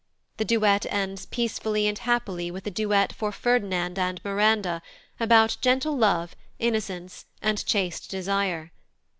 [0.37, 4.81] The duet ends peacefully and happily with a duet for Ferdinand and Miranda
[5.19, 8.71] about "gentle love, innocence, and chaste desire."